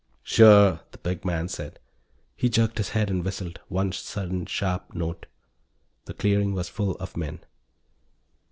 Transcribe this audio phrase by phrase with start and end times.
[0.23, 1.77] "Sure," the big man said.
[2.35, 5.27] He jerked his head and whistled, one sudden sharp note.
[6.05, 7.41] The clearing was full of men.